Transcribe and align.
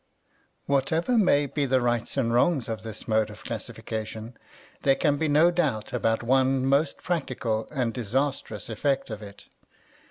Whatever 0.65 1.15
may 1.15 1.45
be 1.45 1.67
the 1.67 1.79
rights 1.79 2.17
and 2.17 2.33
wrongs 2.33 2.67
of 2.67 2.81
this 2.81 3.07
mode 3.07 3.29
of 3.29 3.43
classification, 3.43 4.35
there 4.81 4.95
can 4.95 5.17
be 5.17 5.27
no 5.27 5.51
doubt 5.51 5.93
about 5.93 6.23
one 6.23 6.65
most 6.65 7.03
practical 7.03 7.67
and 7.69 7.93
disastrous 7.93 8.67
effect 8.67 9.11
of 9.11 9.21
it. 9.21 9.45